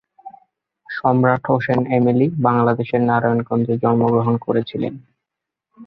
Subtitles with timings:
[0.89, 4.93] সম্রাট হোসেন এমিলি বাংলাদেশের নারায়ণগঞ্জে জন্মগ্রহণ করেছিলেন।